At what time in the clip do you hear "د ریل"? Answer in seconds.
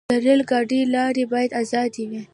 0.09-0.41